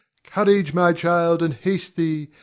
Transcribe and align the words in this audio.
Courage, 0.23 0.73
my 0.73 0.93
child, 0.93 1.43
and 1.43 1.53
haste 1.53 1.95
thee. 1.95 2.31